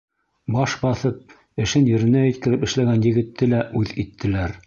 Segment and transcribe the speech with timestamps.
[0.53, 1.19] Баш баҫып,
[1.65, 4.59] эшен еренә еткереп эшләгән егетте лә үҙ иттеләр.